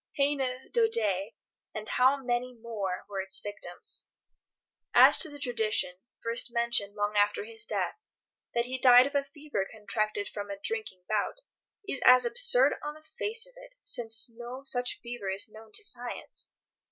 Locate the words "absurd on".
12.25-12.95